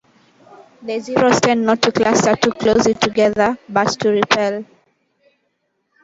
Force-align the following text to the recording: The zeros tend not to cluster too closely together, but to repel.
The 0.81 0.97
zeros 0.99 1.39
tend 1.41 1.63
not 1.63 1.83
to 1.83 1.91
cluster 1.91 2.35
too 2.35 2.49
closely 2.53 2.95
together, 2.95 3.55
but 3.69 3.87
to 3.99 4.09
repel. 4.09 4.65